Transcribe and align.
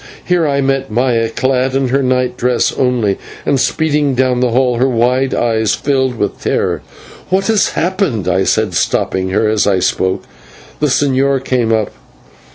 Here 0.25 0.47
I 0.47 0.61
met 0.61 0.89
Maya, 0.91 1.29
clad 1.29 1.75
in 1.75 1.89
her 1.89 2.01
night 2.01 2.35
dress 2.35 2.73
only, 2.75 3.19
and 3.45 3.59
speeding 3.59 4.15
down 4.15 4.39
the 4.39 4.49
hall, 4.49 4.77
her 4.77 4.89
wide 4.89 5.35
eyes 5.35 5.75
filled 5.75 6.17
with 6.17 6.41
terror. 6.41 6.81
"What 7.29 7.45
has 7.45 7.73
happened?" 7.73 8.27
I 8.27 8.45
said, 8.45 8.73
stopping 8.73 9.29
her; 9.29 9.43
and, 9.43 9.53
as 9.53 9.67
I 9.67 9.77
spoke, 9.77 10.23
the 10.79 10.87
señor 10.87 11.43
came 11.45 11.71
up. 11.71 11.91